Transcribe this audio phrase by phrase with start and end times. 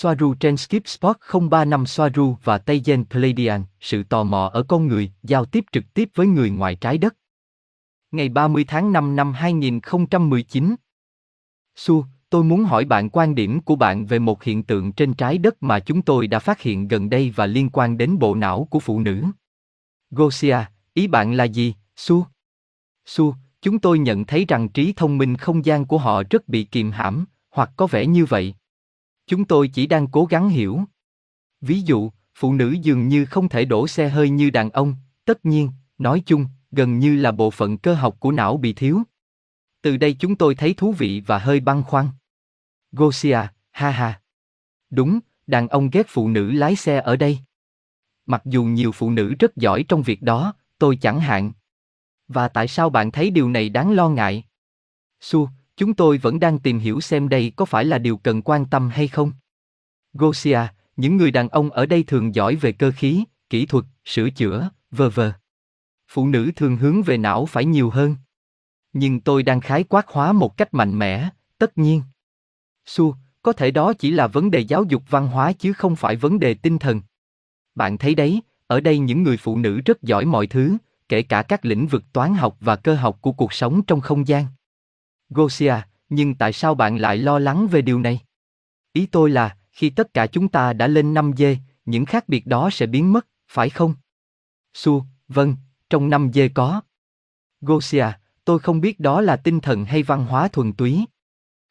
[0.00, 1.16] Soaru trên Skip Spot
[1.50, 5.84] 035 Soaru và Tây Gen Palladian, sự tò mò ở con người, giao tiếp trực
[5.94, 7.16] tiếp với người ngoài trái đất.
[8.10, 10.74] Ngày 30 tháng 5 năm 2019
[11.76, 15.38] Su, tôi muốn hỏi bạn quan điểm của bạn về một hiện tượng trên trái
[15.38, 18.68] đất mà chúng tôi đã phát hiện gần đây và liên quan đến bộ não
[18.70, 19.24] của phụ nữ.
[20.10, 20.58] Gosia,
[20.94, 22.26] ý bạn là gì, Su?
[23.06, 26.64] Su, chúng tôi nhận thấy rằng trí thông minh không gian của họ rất bị
[26.64, 28.54] kiềm hãm, hoặc có vẻ như vậy.
[29.28, 30.80] Chúng tôi chỉ đang cố gắng hiểu.
[31.60, 35.46] Ví dụ, phụ nữ dường như không thể đổ xe hơi như đàn ông, tất
[35.46, 39.02] nhiên, nói chung, gần như là bộ phận cơ học của não bị thiếu.
[39.82, 42.08] Từ đây chúng tôi thấy thú vị và hơi băn khoăn.
[42.92, 44.20] Gosia, ha ha.
[44.90, 47.38] Đúng, đàn ông ghét phụ nữ lái xe ở đây.
[48.26, 51.52] Mặc dù nhiều phụ nữ rất giỏi trong việc đó, tôi chẳng hạn.
[52.28, 54.44] Và tại sao bạn thấy điều này đáng lo ngại?
[55.20, 58.66] Su, chúng tôi vẫn đang tìm hiểu xem đây có phải là điều cần quan
[58.66, 59.32] tâm hay không.
[60.12, 60.60] Gosia,
[60.96, 64.70] những người đàn ông ở đây thường giỏi về cơ khí, kỹ thuật, sửa chữa,
[64.90, 65.32] vờ vờ.
[66.08, 68.16] Phụ nữ thường hướng về não phải nhiều hơn.
[68.92, 72.02] Nhưng tôi đang khái quát hóa một cách mạnh mẽ, tất nhiên.
[72.86, 76.16] Su, có thể đó chỉ là vấn đề giáo dục văn hóa chứ không phải
[76.16, 77.00] vấn đề tinh thần.
[77.74, 80.76] Bạn thấy đấy, ở đây những người phụ nữ rất giỏi mọi thứ,
[81.08, 84.28] kể cả các lĩnh vực toán học và cơ học của cuộc sống trong không
[84.28, 84.46] gian.
[85.30, 85.74] Gosia,
[86.08, 88.20] nhưng tại sao bạn lại lo lắng về điều này?
[88.92, 92.46] Ý tôi là, khi tất cả chúng ta đã lên 5 dê, những khác biệt
[92.46, 93.94] đó sẽ biến mất, phải không?
[94.74, 95.56] Su, vâng,
[95.90, 96.80] trong 5 dê có.
[97.60, 98.06] Gosia,
[98.44, 101.04] tôi không biết đó là tinh thần hay văn hóa thuần túy.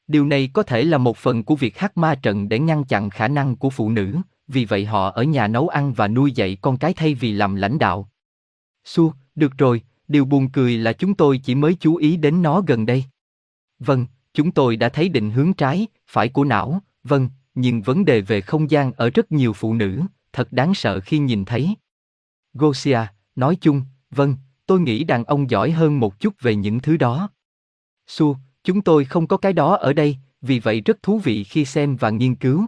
[0.08, 3.10] Điều này có thể là một phần của việc hát ma trận để ngăn chặn
[3.10, 6.58] khả năng của phụ nữ, vì vậy họ ở nhà nấu ăn và nuôi dạy
[6.62, 8.10] con cái thay vì làm lãnh đạo.
[8.84, 12.62] Su, được rồi, điều buồn cười là chúng tôi chỉ mới chú ý đến nó
[12.62, 13.06] gần đây.
[13.80, 18.22] Vâng, chúng tôi đã thấy định hướng trái, phải của não, vâng, nhưng vấn đề
[18.22, 20.02] về không gian ở rất nhiều phụ nữ,
[20.34, 21.76] thật đáng sợ khi nhìn thấy.
[22.54, 23.00] Gosia,
[23.36, 27.30] nói chung, vâng, tôi nghĩ đàn ông giỏi hơn một chút về những thứ đó.
[28.08, 31.66] Su, chúng tôi không có cái đó ở đây, vì vậy rất thú vị khi
[31.66, 32.66] xem và nghiên cứu.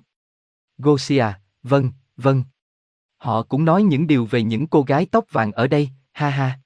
[0.77, 1.25] Gosia,
[1.63, 2.43] vâng, vâng.
[3.17, 6.59] Họ cũng nói những điều về những cô gái tóc vàng ở đây, ha ha.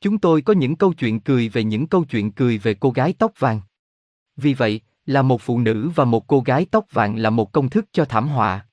[0.00, 3.14] Chúng tôi có những câu chuyện cười về những câu chuyện cười về cô gái
[3.18, 3.60] tóc vàng.
[4.40, 7.70] Vì vậy, là một phụ nữ và một cô gái tóc vàng là một công
[7.70, 8.66] thức cho thảm họa.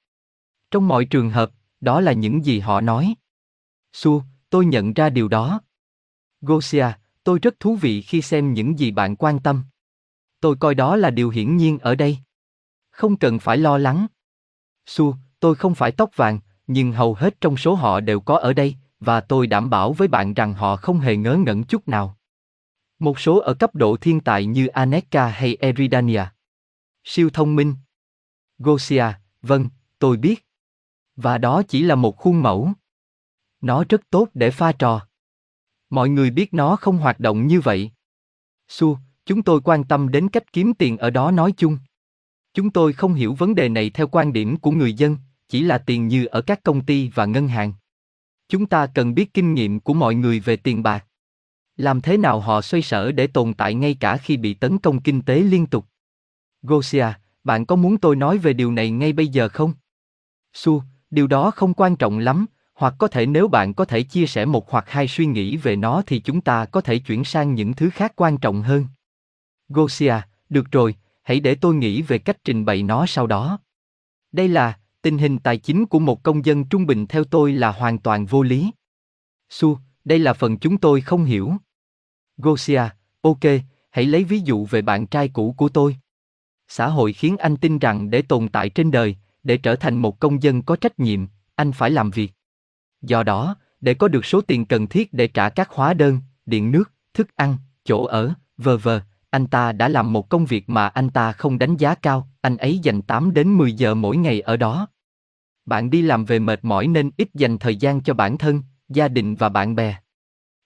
[0.72, 1.52] Trong mọi trường hợp,
[1.82, 3.16] đó là những gì họ nói.
[3.94, 5.62] Su, tôi nhận ra điều đó.
[6.42, 6.88] Gosia,
[7.24, 9.64] tôi rất thú vị khi xem những gì bạn quan tâm.
[10.40, 12.18] Tôi coi đó là điều hiển nhiên ở đây.
[12.90, 14.08] Không cần phải lo lắng.
[14.86, 18.54] Su, tôi không phải tóc vàng, nhưng hầu hết trong số họ đều có ở
[18.54, 22.17] đây, và tôi đảm bảo với bạn rằng họ không hề ngớ ngẩn chút nào.
[23.00, 26.24] Một số ở cấp độ thiên tài như Aneka hay Eridania.
[27.04, 27.76] Siêu thông minh.
[28.58, 29.06] Gosia,
[29.42, 29.70] vâng,
[30.00, 30.46] tôi biết.
[31.16, 32.72] Và đó chỉ là một khuôn mẫu.
[33.62, 35.08] Nó rất tốt để pha trò.
[35.90, 37.92] Mọi người biết nó không hoạt động như vậy.
[38.68, 41.78] Su, chúng tôi quan tâm đến cách kiếm tiền ở đó nói chung.
[42.54, 45.18] Chúng tôi không hiểu vấn đề này theo quan điểm của người dân,
[45.50, 47.74] chỉ là tiền như ở các công ty và ngân hàng.
[48.48, 51.06] Chúng ta cần biết kinh nghiệm của mọi người về tiền bạc.
[51.78, 55.02] Làm thế nào họ xoay sở để tồn tại ngay cả khi bị tấn công
[55.02, 55.86] kinh tế liên tục?
[56.62, 57.08] Gosia,
[57.44, 59.74] bạn có muốn tôi nói về điều này ngay bây giờ không?
[60.54, 64.28] Su, điều đó không quan trọng lắm, hoặc có thể nếu bạn có thể chia
[64.28, 67.54] sẻ một hoặc hai suy nghĩ về nó thì chúng ta có thể chuyển sang
[67.54, 68.86] những thứ khác quan trọng hơn.
[69.70, 70.16] Gosia,
[70.50, 73.60] được rồi, hãy để tôi nghĩ về cách trình bày nó sau đó.
[74.32, 77.72] Đây là, tình hình tài chính của một công dân trung bình theo tôi là
[77.72, 78.72] hoàn toàn vô lý.
[79.50, 81.54] Su, đây là phần chúng tôi không hiểu.
[82.38, 82.82] Gosia,
[83.22, 83.40] ok,
[83.92, 85.98] hãy lấy ví dụ về bạn trai cũ của tôi.
[86.68, 90.20] Xã hội khiến anh tin rằng để tồn tại trên đời, để trở thành một
[90.20, 92.34] công dân có trách nhiệm, anh phải làm việc.
[93.02, 96.72] Do đó, để có được số tiền cần thiết để trả các hóa đơn, điện
[96.72, 100.88] nước, thức ăn, chỗ ở, vờ vờ, anh ta đã làm một công việc mà
[100.88, 104.42] anh ta không đánh giá cao, anh ấy dành 8 đến 10 giờ mỗi ngày
[104.42, 104.88] ở đó.
[105.66, 109.08] Bạn đi làm về mệt mỏi nên ít dành thời gian cho bản thân, gia
[109.08, 109.96] đình và bạn bè.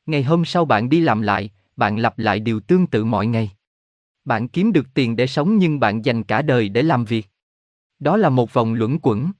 [0.06, 3.52] Ngày hôm sau bạn đi làm lại, bạn lặp lại điều tương tự mọi ngày.
[4.26, 7.28] Bạn kiếm được tiền để sống nhưng bạn dành cả đời để làm việc.
[8.00, 9.32] Đó là một vòng luẩn quẩn.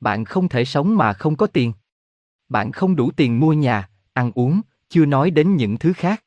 [0.00, 1.72] Bạn không thể sống mà không có tiền.
[2.48, 6.24] Bạn không đủ tiền mua nhà, ăn uống, chưa nói đến những thứ khác.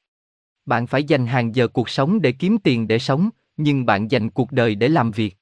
[0.66, 4.30] Bạn phải dành hàng giờ cuộc sống để kiếm tiền để sống, nhưng bạn dành
[4.30, 5.38] cuộc đời để làm việc.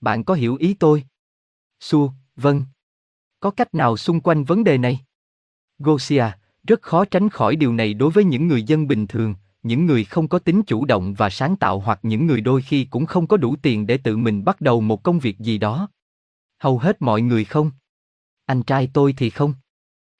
[0.00, 1.04] Bạn có hiểu ý tôi?
[1.80, 2.64] Su, vâng.
[3.40, 5.00] Có cách nào xung quanh vấn đề này?
[5.78, 6.24] Gosia,
[6.66, 10.04] rất khó tránh khỏi điều này đối với những người dân bình thường, những người
[10.04, 13.26] không có tính chủ động và sáng tạo hoặc những người đôi khi cũng không
[13.26, 15.88] có đủ tiền để tự mình bắt đầu một công việc gì đó.
[16.58, 17.70] Hầu hết mọi người không.
[18.46, 19.54] Anh trai tôi thì không.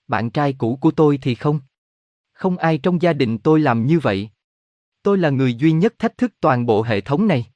[0.08, 1.60] Bạn trai cũ của tôi thì không.
[2.32, 4.30] Không ai trong gia đình tôi làm như vậy.
[5.02, 7.46] Tôi là người duy nhất thách thức toàn bộ hệ thống này.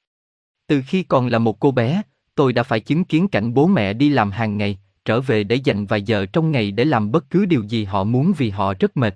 [0.66, 2.02] Từ khi còn là một cô bé,
[2.34, 5.56] tôi đã phải chứng kiến cảnh bố mẹ đi làm hàng ngày, trở về để
[5.56, 8.74] dành vài giờ trong ngày để làm bất cứ điều gì họ muốn vì họ
[8.80, 9.14] rất mệt.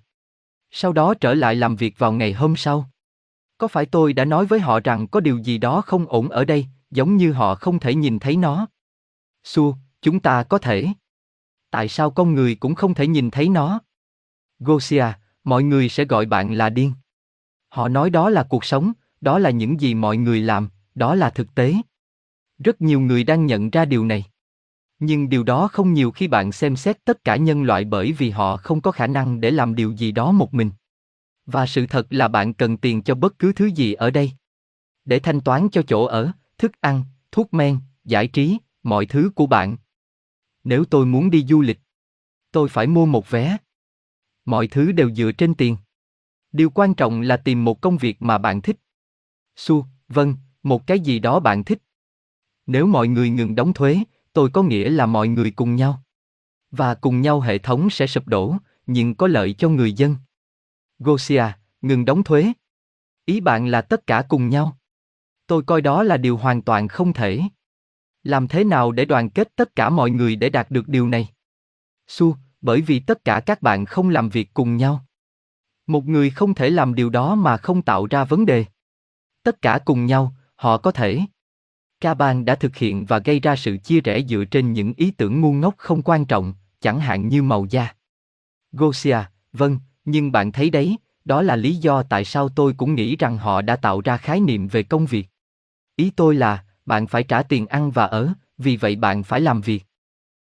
[0.70, 2.90] Sau đó trở lại làm việc vào ngày hôm sau.
[3.58, 6.44] Có phải tôi đã nói với họ rằng có điều gì đó không ổn ở
[6.44, 8.66] đây, giống như họ không thể nhìn thấy nó?
[9.44, 10.87] Su, chúng ta có thể.
[11.70, 13.81] Tại sao con người cũng không thể nhìn thấy nó?
[14.58, 15.06] Gosia,
[15.44, 16.92] mọi người sẽ gọi bạn là điên.
[17.69, 21.31] Họ nói đó là cuộc sống, đó là những gì mọi người làm, đó là
[21.31, 21.75] thực tế.
[22.58, 24.25] Rất nhiều người đang nhận ra điều này.
[25.00, 28.31] Nhưng điều đó không nhiều khi bạn xem xét tất cả nhân loại bởi vì
[28.31, 30.70] họ không có khả năng để làm điều gì đó một mình.
[31.47, 34.32] Và sự thật là bạn cần tiền cho bất cứ thứ gì ở đây.
[35.05, 39.47] Để thanh toán cho chỗ ở, thức ăn, thuốc men, giải trí, mọi thứ của
[39.47, 39.76] bạn.
[40.64, 41.81] Nếu tôi muốn đi du lịch,
[42.52, 43.56] tôi phải mua một vé.
[44.44, 45.76] Mọi thứ đều dựa trên tiền.
[46.52, 48.76] Điều quan trọng là tìm một công việc mà bạn thích.
[49.56, 51.82] Su, vâng, một cái gì đó bạn thích.
[52.67, 53.99] Nếu mọi người ngừng đóng thuế,
[54.32, 56.02] tôi có nghĩa là mọi người cùng nhau.
[56.70, 58.56] Và cùng nhau hệ thống sẽ sụp đổ,
[58.86, 60.16] nhưng có lợi cho người dân.
[60.98, 61.44] Gosia,
[61.80, 62.52] ngừng đóng thuế.
[63.24, 64.78] Ý bạn là tất cả cùng nhau.
[65.46, 67.40] Tôi coi đó là điều hoàn toàn không thể.
[68.22, 71.28] Làm thế nào để đoàn kết tất cả mọi người để đạt được điều này?
[72.06, 75.06] Su, bởi vì tất cả các bạn không làm việc cùng nhau.
[75.86, 78.64] Một người không thể làm điều đó mà không tạo ra vấn đề.
[79.42, 81.20] Tất cả cùng nhau, họ có thể.
[82.00, 85.11] Ca Bang đã thực hiện và gây ra sự chia rẽ dựa trên những ý
[85.11, 87.94] tưởng ngu ngốc không quan trọng, chẳng hạn như màu da.
[88.73, 89.19] Gosia,
[89.52, 93.38] vâng, nhưng bạn thấy đấy, đó là lý do tại sao tôi cũng nghĩ rằng
[93.38, 95.29] họ đã tạo ra khái niệm về công việc.
[95.97, 99.61] Ý tôi là, bạn phải trả tiền ăn và ở, vì vậy bạn phải làm
[99.61, 99.85] việc.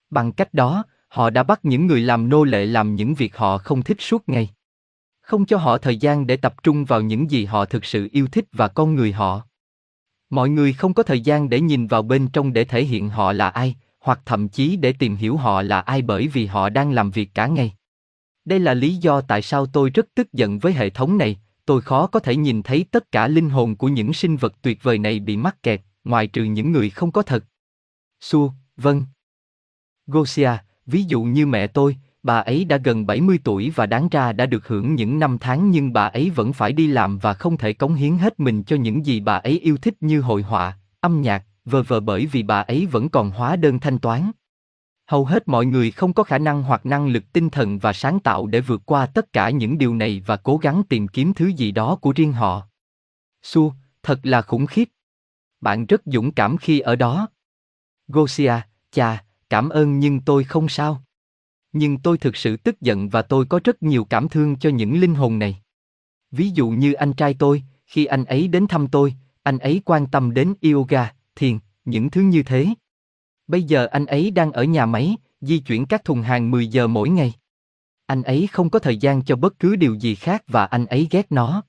[0.10, 3.58] Bằng cách đó, họ đã bắt những người làm nô lệ làm những việc họ
[3.58, 4.50] không thích suốt ngày.
[5.22, 8.28] Không cho họ thời gian để tập trung vào những gì họ thực sự yêu
[8.28, 9.48] thích và con người họ.
[10.30, 13.34] Mọi người không có thời gian để nhìn vào bên trong để thể hiện họ
[13.34, 16.92] là ai, hoặc thậm chí để tìm hiểu họ là ai bởi vì họ đang
[16.92, 17.74] làm việc cả ngày.
[18.46, 21.82] Đây là lý do tại sao tôi rất tức giận với hệ thống này, tôi
[21.82, 24.98] khó có thể nhìn thấy tất cả linh hồn của những sinh vật tuyệt vời
[24.98, 27.46] này bị mắc kẹt, ngoài trừ những người không có thật.
[28.22, 29.04] Su, vâng.
[30.08, 30.52] Gosia,
[30.86, 34.46] ví dụ như mẹ tôi, bà ấy đã gần 70 tuổi và đáng ra đã
[34.46, 37.74] được hưởng những năm tháng nhưng bà ấy vẫn phải đi làm và không thể
[37.74, 41.22] cống hiến hết mình cho những gì bà ấy yêu thích như hội họa, âm
[41.22, 44.32] nhạc, vờ vờ bởi vì bà ấy vẫn còn hóa đơn thanh toán.
[45.08, 48.20] Hầu hết mọi người không có khả năng hoặc năng lực tinh thần và sáng
[48.20, 51.48] tạo để vượt qua tất cả những điều này và cố gắng tìm kiếm thứ
[51.48, 52.68] gì đó của riêng họ.
[53.44, 53.74] Su,
[54.04, 54.90] thật là khủng khiếp.
[55.62, 57.28] Bạn rất dũng cảm khi ở đó.
[58.08, 58.54] Gosia,
[58.92, 61.05] chà, cảm ơn nhưng tôi không sao.
[61.78, 65.00] Nhưng tôi thực sự tức giận và tôi có rất nhiều cảm thương cho những
[65.00, 65.58] linh hồn này.
[66.32, 70.08] Ví dụ như anh trai tôi, khi anh ấy đến thăm tôi, anh ấy quan
[70.08, 72.68] tâm đến yoga, thiền, những thứ như thế.
[73.48, 76.88] Bây giờ anh ấy đang ở nhà máy, di chuyển các thùng hàng 10 giờ
[76.88, 77.34] mỗi ngày.
[78.06, 81.08] Anh ấy không có thời gian cho bất cứ điều gì khác và anh ấy
[81.12, 81.64] ghét nó.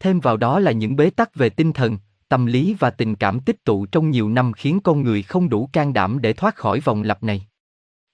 [0.00, 1.98] Thêm vào đó là những bế tắc về tinh thần,
[2.28, 5.68] tâm lý và tình cảm tích tụ trong nhiều năm khiến con người không đủ
[5.72, 7.46] can đảm để thoát khỏi vòng lặp này.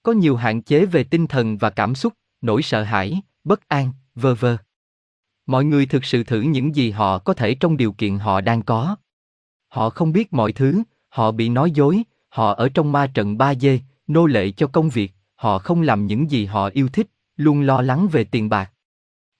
[0.07, 3.93] Có nhiều hạn chế về tinh thần và cảm xúc, nỗi sợ hãi, bất an,
[4.15, 4.57] vơ vơ.
[5.47, 8.63] Mọi người thực sự thử những gì họ có thể trong điều kiện họ đang
[8.63, 8.97] có.
[9.69, 13.55] Họ không biết mọi thứ, họ bị nói dối, họ ở trong ma trận ba
[13.55, 17.61] dê, nô lệ cho công việc, họ không làm những gì họ yêu thích, luôn
[17.61, 18.73] lo lắng về tiền bạc.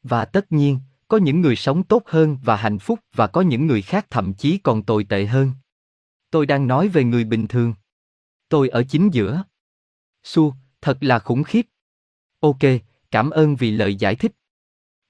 [0.03, 3.67] Và tất nhiên, có những người sống tốt hơn và hạnh phúc và có những
[3.67, 5.53] người khác thậm chí còn tồi tệ hơn.
[6.31, 7.75] Tôi đang nói về người bình thường.
[8.49, 9.43] Tôi ở chính giữa.
[10.27, 11.67] Su, thật là khủng khiếp.
[12.41, 12.59] Ok,
[13.11, 14.33] cảm ơn vì lời giải thích.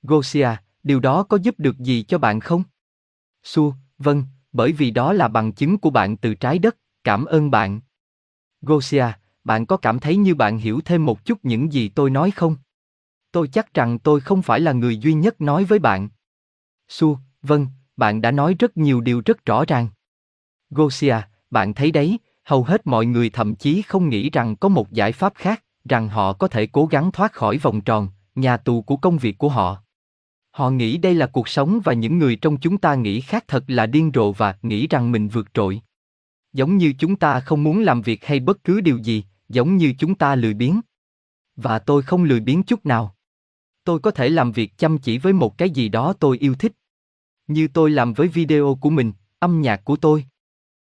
[0.02, 0.48] Gosia,
[0.82, 2.62] điều đó có giúp được gì cho bạn không?
[3.42, 7.50] Su, vâng, bởi vì đó là bằng chứng của bạn từ trái đất, cảm ơn
[7.50, 7.80] bạn.
[8.60, 9.06] Gosia,
[9.44, 12.56] bạn có cảm thấy như bạn hiểu thêm một chút những gì tôi nói không?
[13.32, 16.08] Tôi chắc rằng tôi không phải là người duy nhất nói với bạn.
[16.88, 19.88] Su, vâng, bạn đã nói rất nhiều điều rất rõ ràng.
[20.70, 21.16] Gosia,
[21.50, 25.12] bạn thấy đấy, hầu hết mọi người thậm chí không nghĩ rằng có một giải
[25.12, 28.96] pháp khác, rằng họ có thể cố gắng thoát khỏi vòng tròn, nhà tù của
[28.96, 29.82] công việc của họ.
[30.50, 33.64] Họ nghĩ đây là cuộc sống và những người trong chúng ta nghĩ khác thật
[33.66, 35.80] là điên rồ và nghĩ rằng mình vượt trội.
[36.52, 39.94] Giống như chúng ta không muốn làm việc hay bất cứ điều gì, giống như
[39.98, 40.80] chúng ta lười biếng.
[41.56, 43.16] Và tôi không lười biếng chút nào.
[43.84, 46.72] Tôi có thể làm việc chăm chỉ với một cái gì đó tôi yêu thích.
[47.46, 50.24] Như tôi làm với video của mình, âm nhạc của tôi.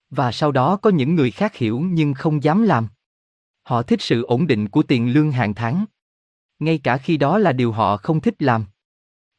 [0.10, 2.88] Và sau đó có những người khác hiểu nhưng không dám làm.
[3.64, 5.86] Họ thích sự ổn định của tiền lương hàng tháng.
[6.60, 8.66] Ngay cả khi đó là điều họ không thích làm.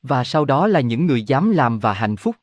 [0.03, 2.37] Và sau đó là những người dám làm và hạnh phúc.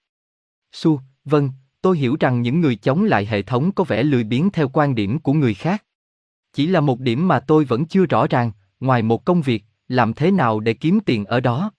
[0.71, 1.49] Su, vâng,
[1.81, 4.95] tôi hiểu rằng những người chống lại hệ thống có vẻ lười biếng theo quan
[4.95, 5.83] điểm của người khác.
[6.53, 10.13] Chỉ là một điểm mà tôi vẫn chưa rõ ràng, ngoài một công việc, làm
[10.13, 11.71] thế nào để kiếm tiền ở đó?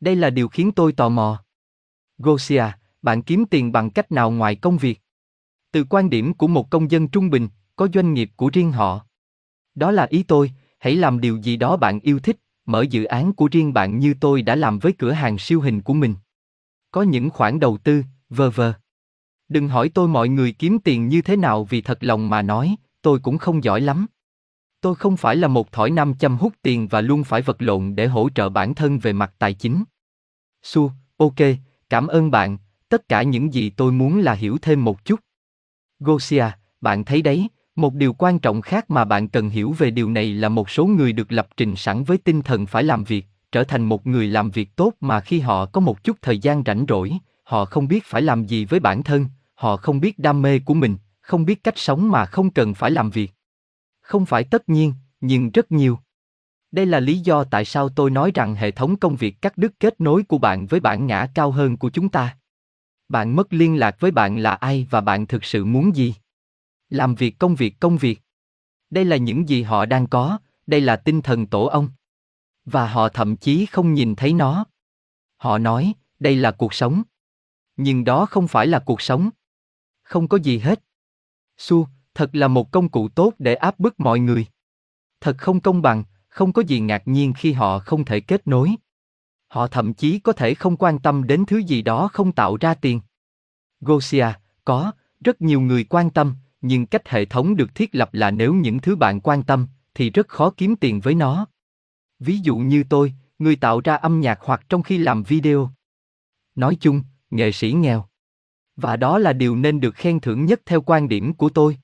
[0.00, 1.44] Đây là điều khiến tôi tò mò.
[2.18, 2.64] Gosia,
[3.02, 5.00] bạn kiếm tiền bằng cách nào ngoài công việc?
[5.74, 9.06] Từ quan điểm của một công dân trung bình, có doanh nghiệp của riêng họ.
[9.74, 13.32] Đó là ý tôi, hãy làm điều gì đó bạn yêu thích, mở dự án
[13.32, 16.14] của riêng bạn như tôi đã làm với cửa hàng siêu hình của mình.
[16.90, 18.72] Có những khoản đầu tư, vờ vờ.
[19.48, 22.76] Đừng hỏi tôi mọi người kiếm tiền như thế nào vì thật lòng mà nói,
[23.02, 24.06] tôi cũng không giỏi lắm.
[24.80, 27.94] Tôi không phải là một thỏi nam châm hút tiền và luôn phải vật lộn
[27.94, 29.84] để hỗ trợ bản thân về mặt tài chính.
[30.62, 31.40] Su, ok,
[31.90, 35.23] cảm ơn bạn, tất cả những gì tôi muốn là hiểu thêm một chút.
[36.04, 36.46] Gosia,
[36.80, 40.34] bạn thấy đấy, một điều quan trọng khác mà bạn cần hiểu về điều này
[40.34, 43.64] là một số người được lập trình sẵn với tinh thần phải làm việc, trở
[43.64, 46.84] thành một người làm việc tốt mà khi họ có một chút thời gian rảnh
[46.88, 50.58] rỗi, họ không biết phải làm gì với bản thân, họ không biết đam mê
[50.58, 53.32] của mình, không biết cách sống mà không cần phải làm việc.
[54.00, 55.98] Không phải tất nhiên, nhưng rất nhiều.
[56.72, 59.72] Đây là lý do tại sao tôi nói rằng hệ thống công việc cắt đứt
[59.80, 62.36] kết nối của bạn với bản ngã cao hơn của chúng ta.
[63.14, 66.14] Bạn mất liên lạc với bạn là ai và bạn thực sự muốn gì?
[66.88, 68.20] Làm việc công việc công việc.
[68.90, 71.88] Đây là những gì họ đang có, đây là tinh thần tổ ông.
[72.64, 74.64] Và họ thậm chí không nhìn thấy nó.
[75.36, 77.02] Họ nói, đây là cuộc sống.
[77.76, 79.30] Nhưng đó không phải là cuộc sống.
[80.02, 80.82] Không có gì hết.
[81.56, 84.46] Su, thật là một công cụ tốt để áp bức mọi người.
[85.20, 88.74] Thật không công bằng, không có gì ngạc nhiên khi họ không thể kết nối.
[89.54, 92.74] Họ thậm chí có thể không quan tâm đến thứ gì đó không tạo ra
[92.74, 93.00] tiền.
[93.80, 94.26] Gosia,
[94.64, 94.92] có,
[95.24, 98.78] rất nhiều người quan tâm, nhưng cách hệ thống được thiết lập là nếu những
[98.78, 101.46] thứ bạn quan tâm, thì rất khó kiếm tiền với nó.
[102.18, 105.70] Ví dụ như tôi, người tạo ra âm nhạc hoặc trong khi làm video.
[106.54, 108.04] Nói chung, nghệ sĩ nghèo.
[108.76, 111.78] Và đó là điều nên được khen thưởng nhất theo quan điểm của tôi.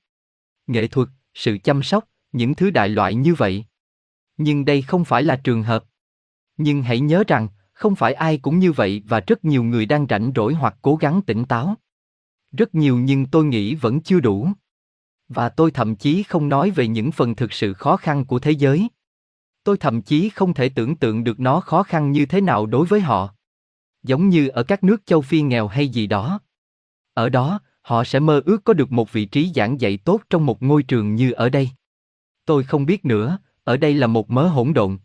[0.67, 3.65] Nghệ thuật, sự chăm sóc, những thứ đại loại như vậy.
[4.37, 5.83] Nhưng đây không phải là trường hợp.
[6.57, 7.47] Nhưng hãy nhớ rằng,
[7.81, 10.95] không phải ai cũng như vậy và rất nhiều người đang rảnh rỗi hoặc cố
[10.95, 11.75] gắng tỉnh táo.
[12.51, 14.49] Rất nhiều nhưng tôi nghĩ vẫn chưa đủ.
[15.27, 18.51] Và tôi thậm chí không nói về những phần thực sự khó khăn của thế
[18.51, 18.87] giới.
[19.63, 22.85] Tôi thậm chí không thể tưởng tượng được nó khó khăn như thế nào đối
[22.85, 23.33] với họ.
[24.03, 26.39] Giống như ở các nước châu Phi nghèo hay gì đó.
[27.13, 30.45] Ở đó, họ sẽ mơ ước có được một vị trí giảng dạy tốt trong
[30.45, 31.69] một ngôi trường như ở đây.
[32.45, 34.97] Tôi không biết nữa, ở đây là một mớ hỗn độn.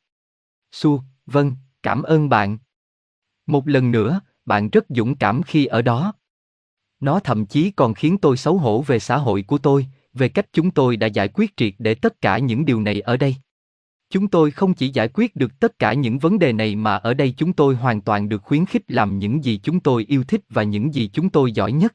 [0.72, 2.58] Su, vâng, cảm ơn bạn.
[3.46, 6.14] Một lần nữa, bạn rất dũng cảm khi ở đó.
[7.00, 10.46] Nó thậm chí còn khiến tôi xấu hổ về xã hội của tôi, về cách
[10.52, 13.36] chúng tôi đã giải quyết triệt để tất cả những điều này ở đây.
[14.10, 17.14] Chúng tôi không chỉ giải quyết được tất cả những vấn đề này mà ở
[17.14, 20.40] đây chúng tôi hoàn toàn được khuyến khích làm những gì chúng tôi yêu thích
[20.48, 21.94] và những gì chúng tôi giỏi nhất.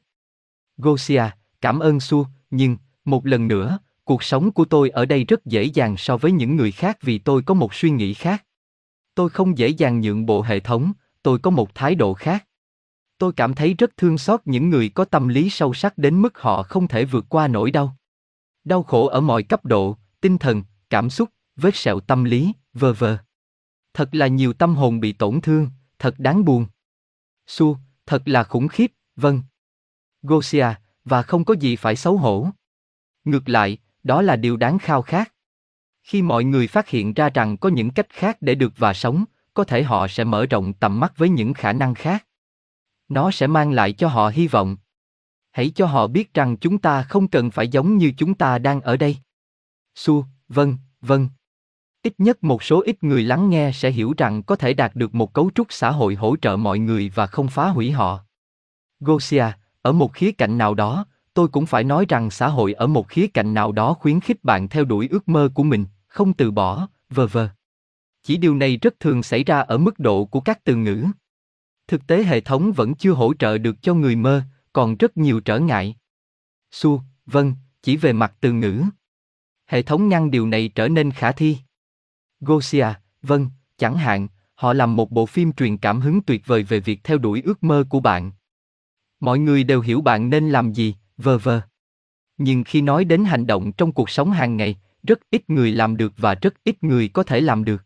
[0.76, 1.24] Gosia,
[1.60, 5.64] cảm ơn Su, nhưng, một lần nữa, cuộc sống của tôi ở đây rất dễ
[5.64, 8.44] dàng so với những người khác vì tôi có một suy nghĩ khác.
[9.14, 10.92] Tôi không dễ dàng nhượng bộ hệ thống,
[11.22, 12.46] tôi có một thái độ khác.
[13.18, 16.38] Tôi cảm thấy rất thương xót những người có tâm lý sâu sắc đến mức
[16.38, 17.96] họ không thể vượt qua nỗi đau.
[18.64, 22.92] Đau khổ ở mọi cấp độ, tinh thần, cảm xúc, vết sẹo tâm lý, vờ
[22.92, 23.18] vờ.
[23.94, 26.66] Thật là nhiều tâm hồn bị tổn thương, thật đáng buồn.
[27.46, 27.76] Su,
[28.06, 29.42] thật là khủng khiếp, vâng.
[30.22, 30.66] Gosia,
[31.04, 32.48] và không có gì phải xấu hổ.
[33.24, 35.32] Ngược lại, đó là điều đáng khao khát.
[36.02, 39.24] Khi mọi người phát hiện ra rằng có những cách khác để được và sống,
[39.54, 42.26] có thể họ sẽ mở rộng tầm mắt với những khả năng khác.
[43.08, 44.76] Nó sẽ mang lại cho họ hy vọng.
[45.50, 48.80] Hãy cho họ biết rằng chúng ta không cần phải giống như chúng ta đang
[48.80, 49.16] ở đây.
[49.94, 51.28] Su, vâng, vâng.
[52.02, 55.14] Ít nhất một số ít người lắng nghe sẽ hiểu rằng có thể đạt được
[55.14, 58.20] một cấu trúc xã hội hỗ trợ mọi người và không phá hủy họ.
[59.00, 59.44] Gosia,
[59.82, 63.08] ở một khía cạnh nào đó, tôi cũng phải nói rằng xã hội ở một
[63.08, 66.50] khía cạnh nào đó khuyến khích bạn theo đuổi ước mơ của mình, không từ
[66.50, 67.48] bỏ, vờ vờ.
[68.22, 71.06] Chỉ điều này rất thường xảy ra ở mức độ của các từ ngữ.
[71.88, 75.40] Thực tế hệ thống vẫn chưa hỗ trợ được cho người mơ, còn rất nhiều
[75.40, 75.96] trở ngại.
[76.70, 78.82] Su, vâng, chỉ về mặt từ ngữ.
[79.66, 81.56] Hệ thống ngăn điều này trở nên khả thi.
[82.40, 82.86] Gosia,
[83.22, 87.04] vâng, chẳng hạn, họ làm một bộ phim truyền cảm hứng tuyệt vời về việc
[87.04, 88.32] theo đuổi ước mơ của bạn.
[89.20, 91.60] Mọi người đều hiểu bạn nên làm gì, vờ vờ.
[92.38, 95.96] Nhưng khi nói đến hành động trong cuộc sống hàng ngày, rất ít người làm
[95.96, 97.84] được và rất ít người có thể làm được.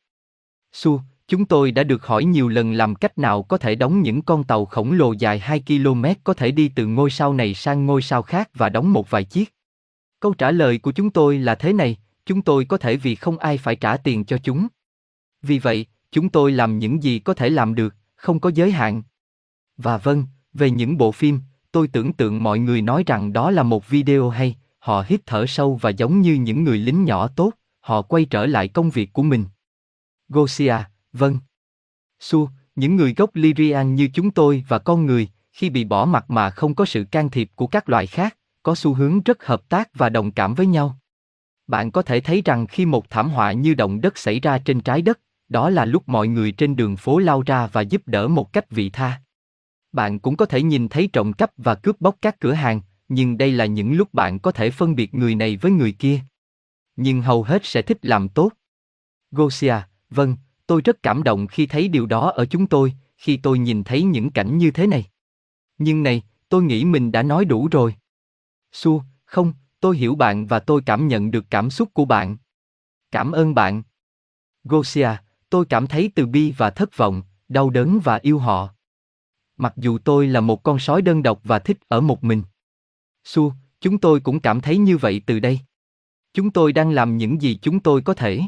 [0.78, 4.22] Su, chúng tôi đã được hỏi nhiều lần làm cách nào có thể đóng những
[4.22, 7.86] con tàu khổng lồ dài 2 km có thể đi từ ngôi sao này sang
[7.86, 9.54] ngôi sao khác và đóng một vài chiếc.
[10.20, 13.38] Câu trả lời của chúng tôi là thế này, chúng tôi có thể vì không
[13.38, 14.66] ai phải trả tiền cho chúng.
[15.42, 19.02] Vì vậy, chúng tôi làm những gì có thể làm được, không có giới hạn.
[19.76, 21.40] Và vâng, về những bộ phim,
[21.72, 25.46] tôi tưởng tượng mọi người nói rằng đó là một video hay, họ hít thở
[25.46, 29.12] sâu và giống như những người lính nhỏ tốt, họ quay trở lại công việc
[29.12, 29.44] của mình.
[30.28, 30.76] Gosia,
[31.12, 31.38] vâng.
[32.20, 36.30] Su, những người gốc Lyrian như chúng tôi và con người, khi bị bỏ mặt
[36.30, 39.68] mà không có sự can thiệp của các loài khác, có xu hướng rất hợp
[39.68, 40.98] tác và đồng cảm với nhau.
[41.66, 44.80] Bạn có thể thấy rằng khi một thảm họa như động đất xảy ra trên
[44.80, 48.28] trái đất, đó là lúc mọi người trên đường phố lao ra và giúp đỡ
[48.28, 49.20] một cách vị tha.
[49.92, 53.38] Bạn cũng có thể nhìn thấy trộm cắp và cướp bóc các cửa hàng, nhưng
[53.38, 56.20] đây là những lúc bạn có thể phân biệt người này với người kia.
[56.96, 58.52] Nhưng hầu hết sẽ thích làm tốt.
[59.30, 59.74] Gosia,
[60.10, 60.36] vâng,
[60.66, 64.02] tôi rất cảm động khi thấy điều đó ở chúng tôi, khi tôi nhìn thấy
[64.02, 65.04] những cảnh như thế này.
[65.78, 67.94] Nhưng này, tôi nghĩ mình đã nói đủ rồi.
[68.72, 72.36] Su, không, tôi hiểu bạn và tôi cảm nhận được cảm xúc của bạn.
[73.10, 73.82] Cảm ơn bạn.
[74.64, 75.10] Gosia,
[75.50, 78.68] tôi cảm thấy từ bi và thất vọng, đau đớn và yêu họ.
[79.56, 82.42] Mặc dù tôi là một con sói đơn độc và thích ở một mình.
[83.24, 85.60] Su, chúng tôi cũng cảm thấy như vậy từ đây.
[86.32, 88.42] Chúng tôi đang làm những gì chúng tôi có thể.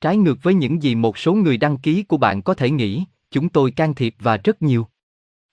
[0.00, 3.04] Trái ngược với những gì một số người đăng ký của bạn có thể nghĩ,
[3.30, 4.88] chúng tôi can thiệp và rất nhiều.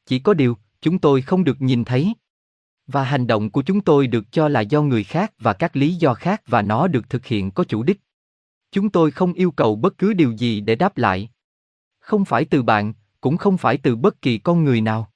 [0.05, 2.13] Chỉ có điều, chúng tôi không được nhìn thấy.
[2.87, 5.93] Và hành động của chúng tôi được cho là do người khác và các lý
[5.93, 7.99] do khác và nó được thực hiện có chủ đích.
[8.71, 11.29] Chúng tôi không yêu cầu bất cứ điều gì để đáp lại.
[11.99, 15.11] Không phải từ bạn, cũng không phải từ bất kỳ con người nào.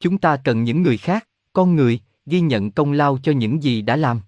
[0.00, 3.82] Chúng ta cần những người khác, con người, ghi nhận công lao cho những gì
[3.82, 4.20] đã làm.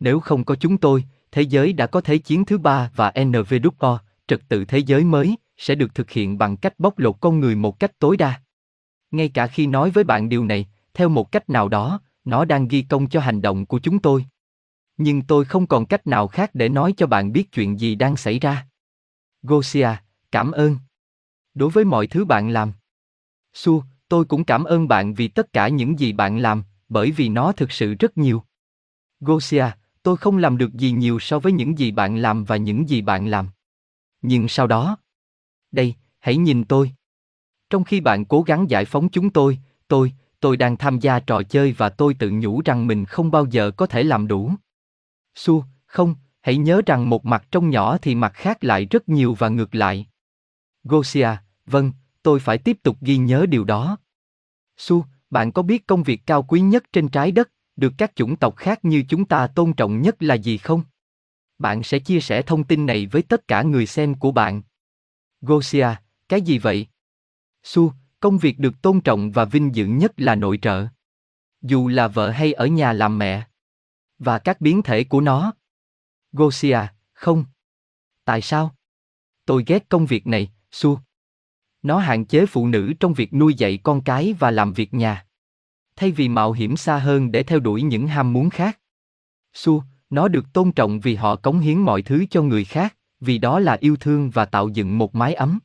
[0.00, 1.04] Nếu không có chúng tôi,
[1.36, 5.36] thế giới đã có thế chiến thứ ba và NVWO, trật tự thế giới mới,
[5.56, 8.42] sẽ được thực hiện bằng cách bóc lột con người một cách tối đa.
[9.10, 12.68] Ngay cả khi nói với bạn điều này, theo một cách nào đó, nó đang
[12.68, 14.26] ghi công cho hành động của chúng tôi.
[14.96, 18.16] Nhưng tôi không còn cách nào khác để nói cho bạn biết chuyện gì đang
[18.16, 18.66] xảy ra.
[19.42, 19.90] Gosia,
[20.32, 20.76] cảm ơn.
[21.54, 22.72] Đối với mọi thứ bạn làm.
[23.52, 27.28] Su, tôi cũng cảm ơn bạn vì tất cả những gì bạn làm, bởi vì
[27.28, 28.42] nó thực sự rất nhiều.
[29.20, 29.66] Gosia,
[30.06, 33.02] tôi không làm được gì nhiều so với những gì bạn làm và những gì
[33.02, 33.48] bạn làm.
[34.22, 34.96] Nhưng sau đó,
[35.72, 36.92] đây, hãy nhìn tôi.
[37.70, 41.42] Trong khi bạn cố gắng giải phóng chúng tôi, tôi, tôi đang tham gia trò
[41.42, 44.52] chơi và tôi tự nhủ rằng mình không bao giờ có thể làm đủ.
[45.34, 49.34] Su, không, hãy nhớ rằng một mặt trong nhỏ thì mặt khác lại rất nhiều
[49.34, 50.06] và ngược lại.
[50.84, 51.28] Gosia,
[51.66, 51.92] vâng,
[52.22, 53.96] tôi phải tiếp tục ghi nhớ điều đó.
[54.76, 58.36] Su, bạn có biết công việc cao quý nhất trên trái đất, được các chủng
[58.36, 60.82] tộc khác như chúng ta tôn trọng nhất là gì không?
[61.58, 64.62] Bạn sẽ chia sẻ thông tin này với tất cả người xem của bạn.
[65.40, 65.88] Gosia,
[66.28, 66.86] cái gì vậy?
[67.62, 70.86] Su, công việc được tôn trọng và vinh dự nhất là nội trợ.
[71.62, 73.46] Dù là vợ hay ở nhà làm mẹ.
[74.18, 75.52] Và các biến thể của nó.
[76.32, 76.78] Gosia,
[77.12, 77.44] không.
[78.24, 78.74] Tại sao?
[79.44, 81.00] Tôi ghét công việc này, Su.
[81.82, 85.25] Nó hạn chế phụ nữ trong việc nuôi dạy con cái và làm việc nhà.
[85.96, 88.78] Thay vì mạo hiểm xa hơn để theo đuổi những ham muốn khác.
[89.54, 93.38] Su, nó được tôn trọng vì họ cống hiến mọi thứ cho người khác, vì
[93.38, 95.58] đó là yêu thương và tạo dựng một mái ấm.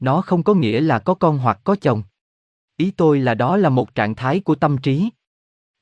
[0.00, 2.02] Nó không có nghĩa là có con hoặc có chồng.
[2.76, 5.10] Ý tôi là đó là một trạng thái của tâm trí.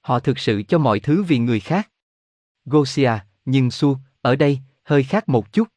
[0.00, 1.90] Họ thực sự cho mọi thứ vì người khác.
[2.64, 3.12] Gosia,
[3.44, 5.68] nhưng Su, ở đây, hơi khác một chút.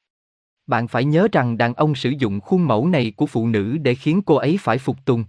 [0.68, 3.96] Bạn phải nhớ rằng đàn ông sử dụng khuôn mẫu này của phụ nữ để
[3.96, 5.26] khiến cô ấy phải phục tùng.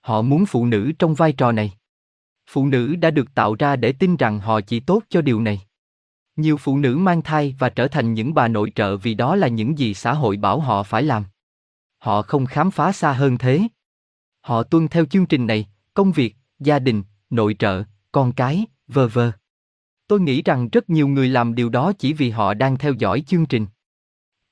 [0.00, 1.72] Họ muốn phụ nữ trong vai trò này.
[2.50, 5.60] Phụ nữ đã được tạo ra để tin rằng họ chỉ tốt cho điều này.
[6.36, 9.48] Nhiều phụ nữ mang thai và trở thành những bà nội trợ vì đó là
[9.48, 11.24] những gì xã hội bảo họ phải làm.
[11.98, 13.60] Họ không khám phá xa hơn thế.
[14.40, 17.82] Họ tuân theo chương trình này, công việc, gia đình, nội trợ,
[18.12, 19.32] con cái, vơ vơ.
[20.08, 23.22] Tôi nghĩ rằng rất nhiều người làm điều đó chỉ vì họ đang theo dõi
[23.26, 23.66] chương trình.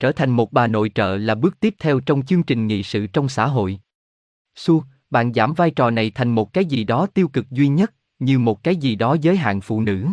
[0.01, 3.07] Trở thành một bà nội trợ là bước tiếp theo trong chương trình nghị sự
[3.07, 3.81] trong xã hội.
[4.55, 4.83] Su,
[5.15, 8.39] bạn giảm vai trò này thành một cái gì đó tiêu cực duy nhất, như
[8.39, 10.07] một cái gì đó giới hạn phụ nữ.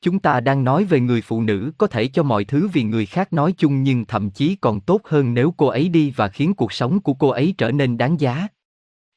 [0.00, 3.06] Chúng ta đang nói về người phụ nữ có thể cho mọi thứ vì người
[3.06, 6.54] khác nói chung nhưng thậm chí còn tốt hơn nếu cô ấy đi và khiến
[6.54, 8.48] cuộc sống của cô ấy trở nên đáng giá.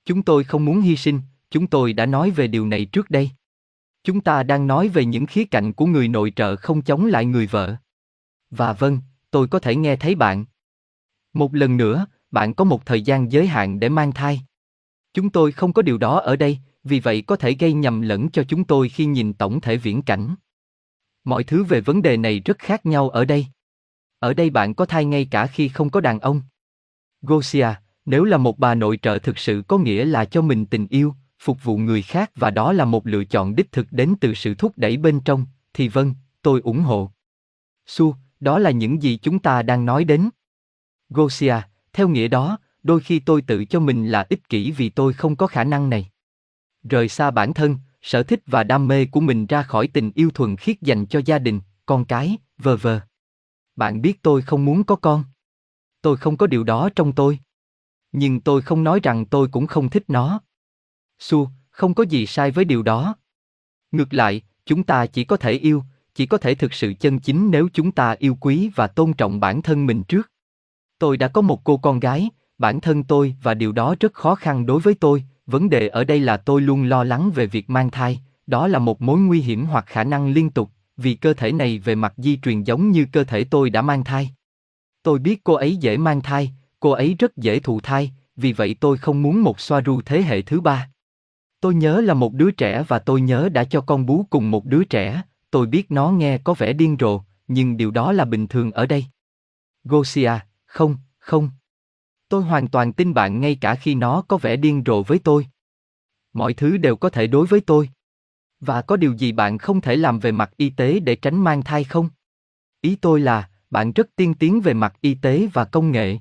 [0.05, 3.31] Chúng tôi không muốn hy sinh, chúng tôi đã nói về điều này trước đây.
[4.03, 7.25] Chúng ta đang nói về những khía cạnh của người nội trợ không chống lại
[7.25, 7.75] người vợ.
[8.51, 8.99] Và vâng,
[9.31, 10.45] tôi có thể nghe thấy bạn.
[11.33, 14.41] Một lần nữa, bạn có một thời gian giới hạn để mang thai.
[15.13, 18.29] Chúng tôi không có điều đó ở đây, vì vậy có thể gây nhầm lẫn
[18.29, 20.35] cho chúng tôi khi nhìn tổng thể viễn cảnh.
[21.23, 23.47] Mọi thứ về vấn đề này rất khác nhau ở đây.
[24.19, 26.41] Ở đây bạn có thai ngay cả khi không có đàn ông.
[27.21, 27.67] Gosia,
[28.05, 31.15] nếu là một bà nội trợ thực sự có nghĩa là cho mình tình yêu,
[31.39, 34.55] phục vụ người khác và đó là một lựa chọn đích thực đến từ sự
[34.55, 37.11] thúc đẩy bên trong, thì vâng, tôi ủng hộ.
[37.85, 40.29] Su, đó là những gì chúng ta đang nói đến.
[41.09, 41.55] Gosia,
[41.93, 45.35] theo nghĩa đó, đôi khi tôi tự cho mình là ích kỷ vì tôi không
[45.35, 46.09] có khả năng này.
[46.83, 50.29] Rời xa bản thân, sở thích và đam mê của mình ra khỏi tình yêu
[50.29, 53.01] thuần khiết dành cho gia đình, con cái, vờ vờ.
[53.75, 55.23] Bạn biết tôi không muốn có con.
[56.01, 57.39] Tôi không có điều đó trong tôi.
[58.11, 60.41] Nhưng tôi không nói rằng tôi cũng không thích nó.
[61.19, 63.15] Su, không có gì sai với điều đó.
[63.91, 65.83] Ngược lại, chúng ta chỉ có thể yêu,
[66.15, 69.39] chỉ có thể thực sự chân chính nếu chúng ta yêu quý và tôn trọng
[69.39, 70.31] bản thân mình trước.
[70.99, 74.35] Tôi đã có một cô con gái, bản thân tôi và điều đó rất khó
[74.35, 77.69] khăn đối với tôi, vấn đề ở đây là tôi luôn lo lắng về việc
[77.69, 81.33] mang thai, đó là một mối nguy hiểm hoặc khả năng liên tục, vì cơ
[81.33, 84.31] thể này về mặt di truyền giống như cơ thể tôi đã mang thai.
[85.03, 88.75] Tôi biết cô ấy dễ mang thai, cô ấy rất dễ thụ thai, vì vậy
[88.79, 90.89] tôi không muốn một xoa ru thế hệ thứ ba.
[91.61, 94.65] Tôi nhớ là một đứa trẻ và tôi nhớ đã cho con bú cùng một
[94.65, 98.47] đứa trẻ, tôi biết nó nghe có vẻ điên rồ, nhưng điều đó là bình
[98.47, 99.05] thường ở đây.
[99.83, 100.31] Gosia,
[100.65, 101.49] không, không.
[102.29, 105.47] Tôi hoàn toàn tin bạn ngay cả khi nó có vẻ điên rồ với tôi.
[106.33, 107.89] Mọi thứ đều có thể đối với tôi.
[108.59, 111.63] Và có điều gì bạn không thể làm về mặt y tế để tránh mang
[111.63, 112.09] thai không?
[112.81, 116.17] Ý tôi là, bạn rất tiên tiến về mặt y tế và công nghệ.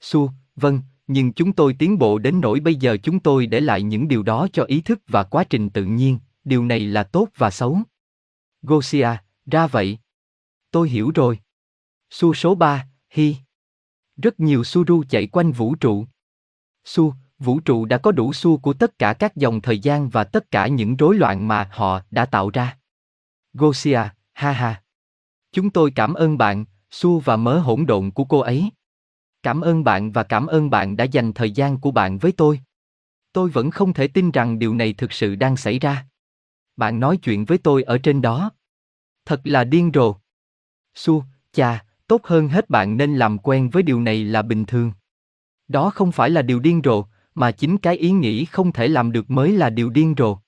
[0.00, 3.82] Su, vâng, nhưng chúng tôi tiến bộ đến nỗi bây giờ chúng tôi để lại
[3.82, 7.28] những điều đó cho ý thức và quá trình tự nhiên, điều này là tốt
[7.36, 7.78] và xấu.
[8.62, 9.08] Gosia,
[9.46, 9.98] ra vậy.
[10.70, 11.38] Tôi hiểu rồi.
[12.10, 13.36] Su số 3, Hi.
[14.16, 16.06] Rất nhiều Suru chạy quanh vũ trụ.
[16.84, 20.24] Su, vũ trụ đã có đủ su của tất cả các dòng thời gian và
[20.24, 22.78] tất cả những rối loạn mà họ đã tạo ra.
[23.52, 24.00] Gosia,
[24.32, 24.82] ha ha.
[25.52, 28.70] Chúng tôi cảm ơn bạn, su và mớ hỗn độn của cô ấy.
[29.42, 32.60] Cảm ơn bạn và cảm ơn bạn đã dành thời gian của bạn với tôi.
[33.32, 36.06] Tôi vẫn không thể tin rằng điều này thực sự đang xảy ra.
[36.76, 38.50] Bạn nói chuyện với tôi ở trên đó.
[39.24, 40.16] Thật là điên rồ.
[40.94, 44.92] Su, cha, tốt hơn hết bạn nên làm quen với điều này là bình thường.
[45.68, 49.12] Đó không phải là điều điên rồ, mà chính cái ý nghĩ không thể làm
[49.12, 50.38] được mới là điều điên rồ.